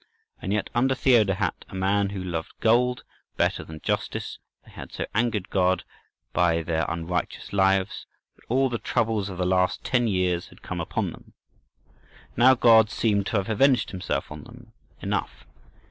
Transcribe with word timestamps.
And 0.41 0.51
yet 0.51 0.71
under 0.73 0.95
Theodahat—a 0.95 1.75
man 1.75 2.09
who 2.09 2.23
loved 2.23 2.53
gold 2.59 3.03
better 3.37 3.63
than 3.63 3.81
justice—they 3.83 4.71
had 4.71 4.91
so 4.91 5.05
angered 5.13 5.51
God 5.51 5.83
by 6.33 6.63
their 6.63 6.85
unrighteous 6.87 7.53
lives, 7.53 8.07
that 8.35 8.43
all 8.49 8.67
the 8.67 8.79
troubles 8.79 9.29
of 9.29 9.37
the 9.37 9.45
last 9.45 9.83
ten 9.83 10.07
years 10.07 10.47
had 10.47 10.63
come 10.63 10.81
upon 10.81 11.11
them. 11.11 11.33
Now 12.35 12.55
God 12.55 12.89
seemed 12.89 13.27
to 13.27 13.37
have 13.37 13.47
avenged 13.47 13.91
Himself 13.91 14.31
on 14.31 14.43
them 14.45 14.73
enough. 15.03 15.45